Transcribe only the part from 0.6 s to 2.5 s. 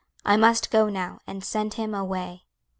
go now, and send him away."